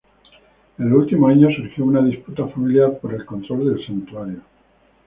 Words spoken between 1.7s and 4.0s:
una disputa familiar por el control del